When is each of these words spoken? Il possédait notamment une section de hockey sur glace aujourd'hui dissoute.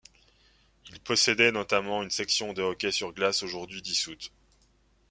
Il 0.89 0.99
possédait 0.99 1.51
notamment 1.51 2.01
une 2.01 2.09
section 2.09 2.53
de 2.53 2.63
hockey 2.63 2.91
sur 2.91 3.13
glace 3.13 3.43
aujourd'hui 3.43 3.83
dissoute. 3.83 4.31